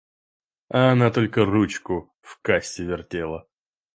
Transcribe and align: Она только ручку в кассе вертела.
Она 0.69 1.11
только 1.11 1.45
ручку 1.45 2.11
в 2.21 2.41
кассе 2.41 2.83
вертела. 2.85 3.45